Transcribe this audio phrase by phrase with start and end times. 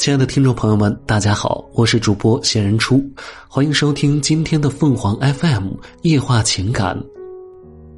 [0.00, 3.04] 亲爱的听众朋友们，大家好，我是主播闲人初，
[3.46, 6.98] 欢迎收听今天的凤凰 FM 夜话情感。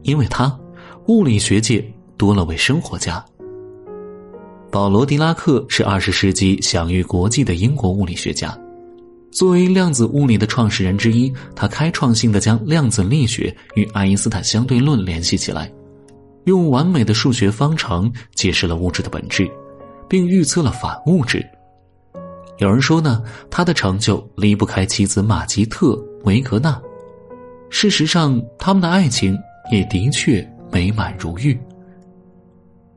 [0.03, 0.53] 因为他，
[1.07, 1.81] 物理学界
[2.17, 3.25] 多了位生活家。
[4.69, 8.53] 保罗·狄拉克是二十世纪享誉国际的英国物理学家。
[9.31, 15.73] 作为量子物理的创始人之一，他开创性的将量子力学与爱因斯坦相对论联系起来，
[16.47, 19.49] 用完美的数学方程解释了物质的本质，
[20.09, 21.41] 并预测了反物质。
[22.63, 26.81] 有人说呢，他的成就离不开妻子玛吉特·维格纳。
[27.71, 29.37] 事实上，他们的爱情
[29.73, 31.59] 也的确美满如玉。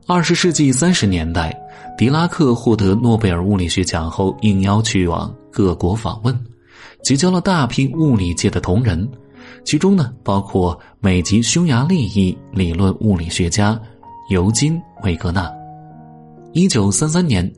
[0.06, 1.52] 二十世纪三十年代，
[1.98, 6.32] 狄拉克获得诺贝尔物理学奖后，应邀去往各国访问，
[7.02, 9.08] 结交了大批物理界的同仁，
[9.64, 13.76] 其中呢，包括美籍匈牙利裔理论物理学家
[14.30, 15.52] 尤金·维格纳。
[16.52, 17.52] 一九三三年。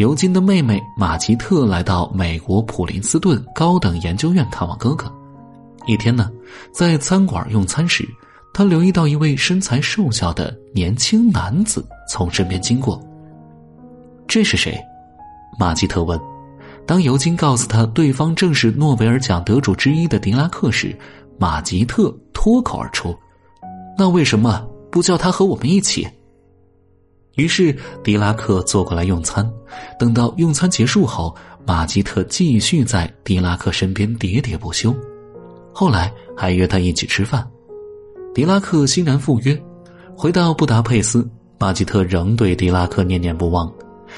[0.00, 5.12] 尤金的妹妹马吉特来到美国普林斯顿高等研究院看望哥哥。
[5.86, 6.30] 一天呢，
[6.72, 8.08] 在餐馆用餐时，
[8.54, 12.98] 他留意到一位身材瘦小的年轻男子从身边经过。
[14.26, 14.74] 这是谁？
[15.58, 16.18] 马吉特问。
[16.86, 20.98] 当尤金告诉他对方正是诺贝尔奖得主之一的狄拉克时，
[21.38, 23.14] 马吉特脱口而出
[23.98, 26.08] ：“那为什么不叫他和我们一起？”
[27.36, 29.48] 于是，狄拉克坐过来用餐。
[29.98, 31.34] 等到用餐结束后，
[31.66, 34.94] 马吉特继续在狄拉克身边喋喋不休。
[35.72, 37.48] 后来还约他一起吃饭，
[38.34, 39.58] 狄拉克欣然赴约。
[40.16, 41.26] 回到布达佩斯，
[41.58, 43.72] 马吉特仍对狄拉克念念不忘。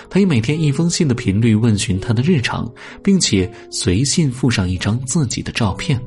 [0.09, 2.69] 他以每天一封信的频率问询他的日常，
[3.05, 6.01] 并且随信附上一张自己的照片。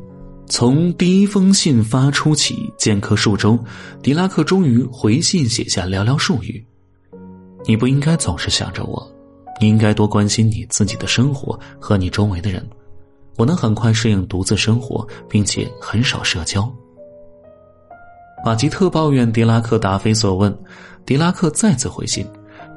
[0.47, 3.57] 从第一封信发出起，间隔数周，
[4.01, 6.65] 狄拉克终于回信写下寥寥数语。
[7.67, 9.11] 你不应该总是想着我，
[9.59, 12.66] 你应该多关心你自己的生活和你周围的人。
[13.38, 16.72] 我能很快适应独自生活，并且很少社交。
[18.45, 20.56] 马吉特抱怨狄拉克答非所问，
[21.06, 22.25] 狄拉克再次回信，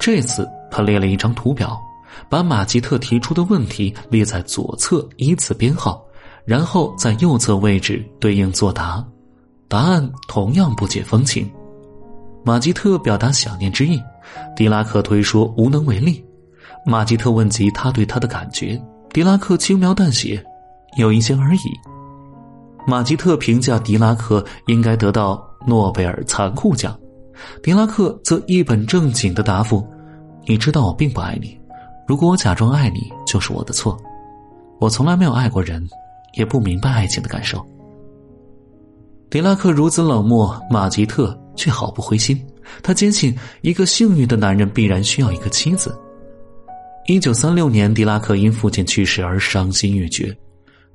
[0.01, 1.79] 这次他列了一张图表，
[2.29, 6.05] 把马吉特提出的问题列在左侧依次编号，
[6.45, 9.07] 然后在右侧位置对应作答，
[9.69, 11.49] 答案同样不解风情。
[12.43, 14.01] 马吉特表达想念之意。
[14.57, 16.25] 狄拉克推说无能为力，
[16.85, 18.81] 马吉特问及他对他的感觉，
[19.13, 20.43] 狄拉克轻描淡写，
[20.97, 21.61] 有一些而已。
[22.87, 26.99] 马吉特评价狄拉克应该得到诺贝尔残酷奖，
[27.63, 29.87] 狄拉克则一本正经的答复
[30.47, 31.59] ：“你知道我并不爱你，
[32.07, 33.97] 如果我假装爱你，就是我的错。
[34.81, 35.87] 我从来没有爱过人，
[36.35, 37.65] 也不明白爱情的感受。”
[39.29, 42.43] 狄拉克如此冷漠，马吉特却毫不灰心。
[42.83, 45.97] 他坚信，一个幸运的男人必然需要一个妻子。
[47.07, 50.37] 一九三六年，狄拉克因父亲去世而伤心欲绝。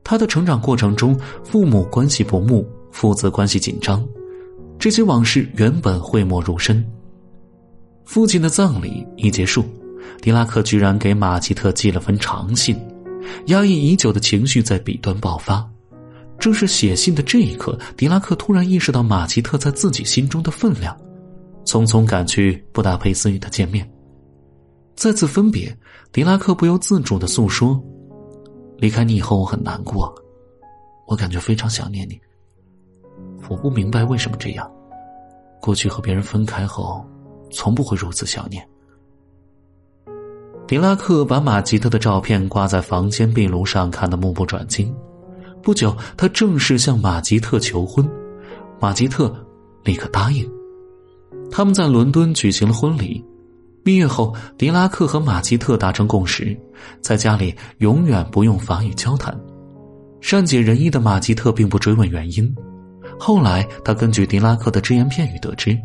[0.03, 4.06] 他的成长过程中，父母关系不睦，父子关系紧张，
[4.78, 6.85] 这些往事原本讳莫如深。
[8.05, 9.66] 父亲的葬礼一结束，
[10.22, 12.78] 狄拉克居然给马吉特寄了封长信，
[13.47, 15.66] 压抑已久的情绪在笔端爆发。
[16.38, 20.95] 正是写信的这一刻，狄拉克突然意识到马吉特在自己心中的分量。
[21.66, 23.90] 匆匆赶去布达佩斯与他见面。
[24.96, 25.75] 再次分别，
[26.12, 27.81] 狄拉克不由自主的诉说
[28.78, 30.13] ：“离开你以后，我很难过，
[31.07, 32.19] 我感觉非常想念你。
[33.50, 34.72] 我不明白为什么这样。
[35.59, 37.06] 过去和别人分开后，
[37.52, 38.68] 从不会如此想念。”
[40.68, 44.96] 狄拉克把马吉特的照片挂在房间壁炉上，看得目不转睛。
[45.62, 48.07] 不久，他正式向马吉特求婚，
[48.79, 49.34] 马吉特
[49.84, 50.50] 立刻答应。
[51.56, 53.24] 他们在伦敦举行了婚礼。
[53.84, 56.58] 蜜月后，狄拉克和马吉特达成共识，
[57.00, 59.40] 在家里永远不用法语交谈。
[60.19, 62.52] 善解人意的马吉特并不追问原因。
[63.19, 65.78] 后来，他根据狄拉克的只言片语得知，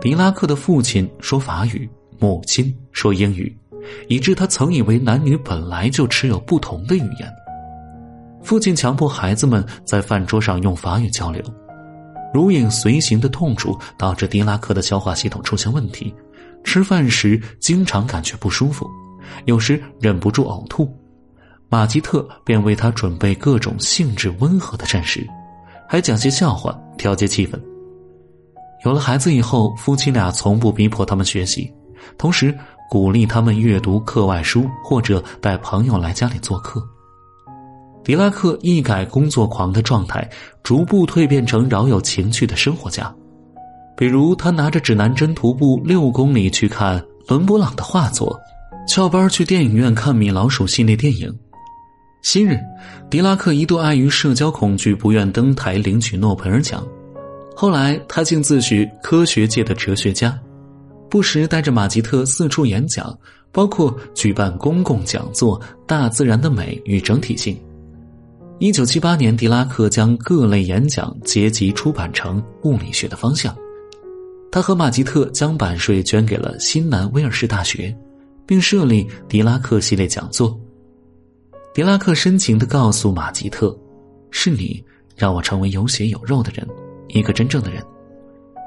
[0.00, 1.90] 狄拉克的父亲说法语，
[2.20, 3.52] 母亲说英语，
[4.06, 7.28] 以致他曾以为男女本来就持有不同的语言。
[8.40, 11.42] 父亲强迫孩子们在饭桌上用法语交流。
[12.32, 16.14] 如影随形的痛楚导致狄拉克的消化系统出现问题，
[16.64, 18.88] 吃饭时经常感觉不舒服，
[19.46, 20.88] 有时忍不住呕吐。
[21.70, 25.26] 马吉特便为他准备各种性质温和的膳食，
[25.88, 27.60] 还讲些笑话调节气氛。
[28.84, 31.72] 有了孩子以后，夫妻俩从不逼迫他们学习，
[32.16, 32.56] 同时
[32.88, 36.82] 鼓励他们阅读课外书或者带朋友来家里做客。
[38.08, 40.26] 狄拉克一改工作狂的状态，
[40.62, 43.14] 逐步蜕变成饶有情趣的生活家。
[43.98, 48.34] 比如，他拿着指南针徒步六公里去看伦勃朗的画作，
[48.88, 51.30] 翘班去电影院看米老鼠系列电影。
[52.22, 52.58] 昔日，
[53.10, 56.82] 狄拉克一度碍于社交恐惧，不愿登台领取诺贝尔奖。
[57.54, 60.34] 后来，他竟自诩科学界的哲学家，
[61.10, 63.14] 不时带着马吉特四处演讲，
[63.52, 67.54] 包括举办公共讲座《大自然的美与整体性》。
[68.60, 73.54] 一九七八年，狄拉克将各类演讲结集出版成《物理学的方向》。
[74.50, 77.96] 他和马吉特将版税捐给了新南威尔士大学，
[78.44, 80.58] 并设立狄拉克系列讲座。
[81.72, 83.78] 狄拉克深情的告诉马吉特
[84.32, 84.84] ：“是你
[85.14, 86.66] 让我成为有血有肉的人，
[87.10, 87.80] 一个真正的人。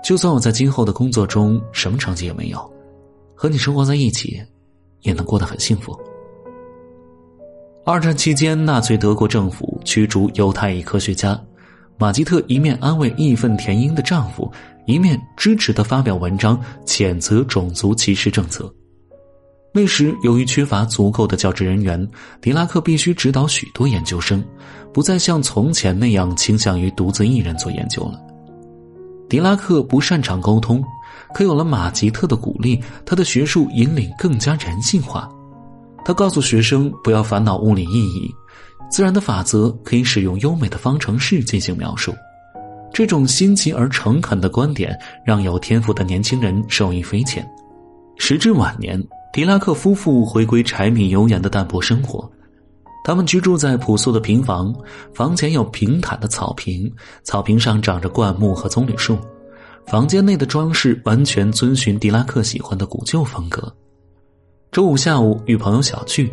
[0.01, 2.73] 就算我在今后的工作中什么成绩也没有，
[3.35, 4.41] 和你生活在一起，
[5.01, 5.99] 也能过得很幸福。”
[7.83, 11.39] 二战期间，纳粹德国政府驱逐犹太裔科学家，
[11.97, 14.51] 马吉特一面安慰义愤填膺的丈夫，
[14.85, 18.71] 一面支持的发表文章谴责种族歧视政策。
[19.73, 22.07] 那时，由于缺乏足够的教职人员，
[22.39, 24.43] 狄拉克必须指导许多研究生，
[24.93, 28.21] 不再像从前那样倾向于独自一人做研究了。
[29.27, 30.83] 狄拉克不擅长沟通，
[31.33, 35.27] 可有了马吉特的鼓励，他的学术引领更加人性化。
[36.03, 38.33] 他告诉学生不要烦恼物理意义，
[38.89, 42.13] 自然的法则可以使用优美的方程式进行描述。
[42.93, 47.47] 这种新奇而诚恳的观点让有天赋的年轻人受益匪浅。
[48.17, 49.01] 时至晚年，
[49.31, 52.29] 狄拉克夫妇回归柴米油盐的淡泊生活。
[53.03, 54.75] 他们居住在朴素的平房，
[55.13, 56.91] 房前有平坦的草坪，
[57.23, 59.17] 草坪上长着灌木和棕榈树。
[59.87, 63.73] 房间内的装饰完全遵循狄拉克喜欢的古旧风格。
[64.71, 66.31] 周五下午与朋友小聚，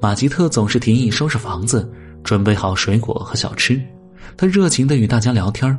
[0.00, 1.86] 马吉特总是提议收拾房子，
[2.22, 3.78] 准备好水果和小吃。
[4.38, 5.78] 他热情的与大家聊天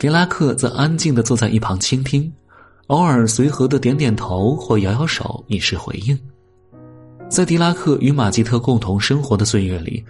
[0.00, 2.28] 狄拉克则安静的坐在一旁倾听，
[2.88, 6.18] 偶尔随和的点点头或摇摇手以示回应。
[7.28, 10.04] 在狄拉克与马吉特共同生活的岁月里，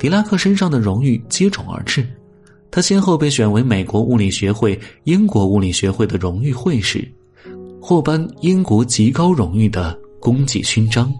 [0.00, 2.04] 狄拉克身上的荣誉接踵而至，
[2.72, 7.08] 他先后被选为美国物理学会、英国物理学会的荣誉会士，
[7.80, 9.96] 获颁英国极高荣誉的。
[10.22, 11.12] 功绩勋章。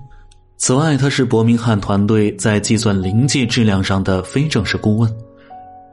[0.56, 5.12] 此外，他是伯明翰团队在计算临界质量上的非正式顾问，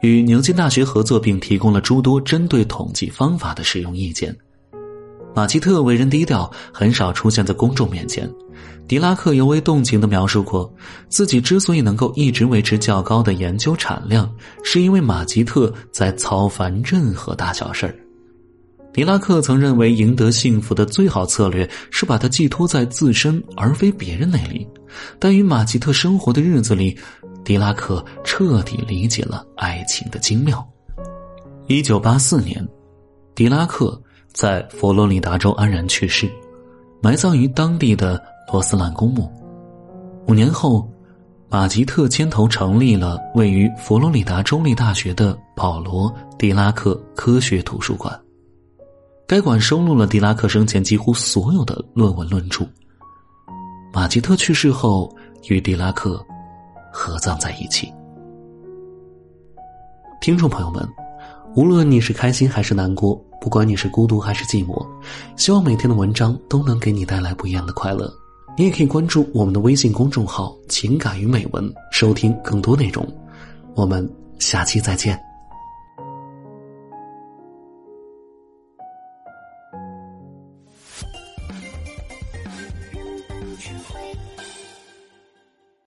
[0.01, 4.33] 与牛津大学合作，并提供了诸多针对统计方法的使用意见。
[5.33, 8.29] 马吉特为人低调，很少出现在公众面前。
[8.87, 10.71] 狄拉克尤为动情的描述过，
[11.07, 14.31] 自己之所以能够一直维持较高的研究产量，
[14.63, 17.95] 是因为马吉特在操烦任何大小事儿。
[18.91, 24.67] 狄拉克曾认为，赢得幸福的最好策略是把它寄托在自身而非别人那里。
[25.19, 26.97] 但与马吉特生活的日子里，
[27.43, 30.67] 狄拉克彻底理解了爱情的精妙。
[31.67, 32.67] 一九八四年，
[33.35, 34.01] 狄拉克
[34.33, 36.27] 在佛罗里达州安然去世，
[37.01, 38.21] 埋葬于当地的
[38.51, 39.31] 罗斯兰公墓。
[40.27, 40.91] 五年后，
[41.47, 48.19] 马吉特牵头成立了位于佛罗里达州立大学的保罗·狄拉克科学图书馆。
[49.29, 52.67] 该馆收录了狄拉克生前几乎所有的论文论著。
[53.93, 55.15] 马吉特去世后，
[55.49, 56.19] 与狄拉克
[56.91, 57.93] 合葬在一起。
[60.19, 60.83] 听众朋友们，
[61.55, 64.83] 无论你是开心还是难过，不管你是孤独还是寂寞，
[65.37, 68.11] 希望每天的文章都能给你带来不一样的快乐。
[68.57, 73.07] 你也可以关注我们的微信公众号“情感与美文”，收听更多内容。
[73.75, 75.28] 我们下期再见。